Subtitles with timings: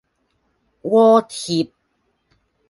[0.81, 1.69] 鍋貼